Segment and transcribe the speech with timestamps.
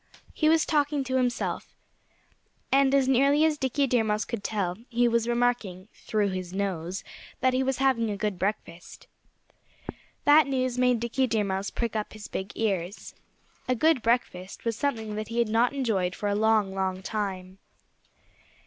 [0.33, 1.75] He was talking to himself.
[2.71, 7.03] And as nearly as Dickie Deer Mouse could tell, he was remarking through his nose
[7.39, 9.05] that he was having a good breakfast.
[10.25, 13.13] That news made Dickie Deer Mouse prick up his big ears.
[13.67, 17.59] A good breakfast was something that he had not enjoyed for a long, long time.